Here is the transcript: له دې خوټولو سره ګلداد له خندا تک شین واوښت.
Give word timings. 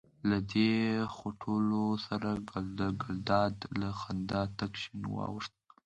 له 0.29 0.37
دې 0.51 0.71
خوټولو 1.15 1.83
سره 2.07 2.29
ګلداد 3.01 3.55
له 3.79 3.89
خندا 3.99 4.41
تک 4.57 4.71
شین 4.81 5.01
واوښت. 5.15 5.53